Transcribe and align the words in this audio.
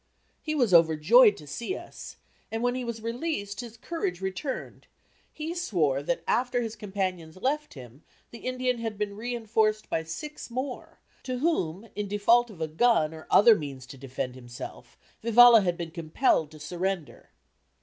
He 0.41 0.55
was 0.55 0.73
overjoyed 0.73 1.37
to 1.37 1.45
see 1.45 1.77
us, 1.77 2.15
and 2.51 2.63
when 2.63 2.73
he 2.73 2.83
was 2.83 3.03
released 3.03 3.59
his 3.59 3.77
courage 3.77 4.19
returned; 4.19 4.87
he 5.31 5.53
swore 5.53 6.01
that 6.01 6.23
after 6.27 6.59
his 6.63 6.75
companions 6.75 7.35
left 7.37 7.75
him 7.75 8.01
the 8.31 8.39
Indian 8.39 8.79
had 8.79 8.97
been 8.97 9.15
re 9.15 9.35
enforced 9.35 9.89
by 9.91 10.03
six 10.03 10.49
more 10.49 10.97
to 11.21 11.37
whom, 11.37 11.87
in 11.95 12.07
default 12.07 12.49
of 12.49 12.61
a 12.61 12.67
gun 12.67 13.13
or 13.13 13.27
other 13.29 13.53
means 13.53 13.85
to 13.85 13.95
defend 13.99 14.33
himself, 14.33 14.97
Vivalla 15.21 15.61
had 15.61 15.77
been 15.77 15.91
compelled 15.91 16.49
to 16.49 16.59
surrender. 16.59 17.29